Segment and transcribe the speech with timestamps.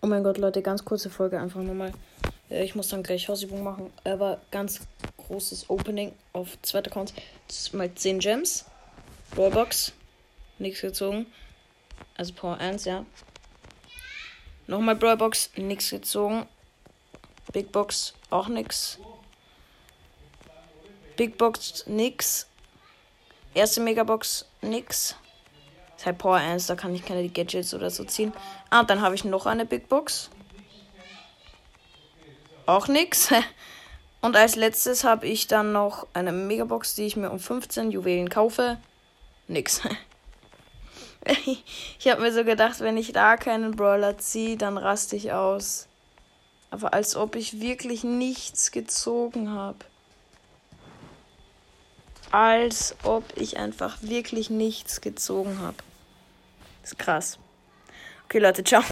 [0.00, 1.92] Oh mein Gott, Leute, ganz kurze Folge einfach nochmal.
[2.50, 3.92] Äh, ich muss dann gleich Hausübung machen.
[4.04, 4.80] Aber ganz
[5.16, 7.12] großes Opening auf zweiter Account.
[7.72, 8.64] Mal 10 Gems.
[9.32, 9.92] Brawlbox.
[10.58, 11.26] Nichts gezogen.
[12.16, 13.04] Also Power 1, ja.
[14.68, 15.50] Nochmal Brawlbox.
[15.56, 16.46] Nichts gezogen.
[17.52, 18.14] Big Box.
[18.30, 18.98] Auch nix.
[21.16, 21.84] Big Box.
[21.88, 22.46] Nix.
[23.52, 24.44] Erste Megabox.
[24.62, 25.16] Nix.
[25.98, 26.68] Das ist halt Power 1.
[26.68, 28.32] Da kann ich keine Gadgets oder so ziehen.
[28.70, 30.30] Ah, dann habe ich noch eine Big Box.
[32.66, 33.30] Auch nix.
[34.20, 38.28] Und als letztes habe ich dann noch eine Megabox, die ich mir um 15 Juwelen
[38.28, 38.78] kaufe.
[39.48, 39.80] Nix.
[41.98, 45.88] ich habe mir so gedacht, wenn ich da keinen Brawler ziehe, dann raste ich aus.
[46.70, 49.78] Aber als ob ich wirklich nichts gezogen habe.
[52.30, 55.78] Als ob ich einfach wirklich nichts gezogen habe.
[56.88, 57.38] Ist krass.
[58.24, 58.82] Okay, Leute, ciao.